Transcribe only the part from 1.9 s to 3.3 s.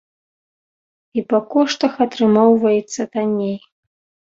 атрымоўваецца